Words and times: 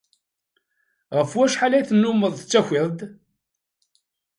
Ɣef 1.17 1.31
wacḥal 1.37 1.73
ay 1.73 1.85
tennumeḍ 1.85 2.33
tettakiḍ-d? 2.35 2.99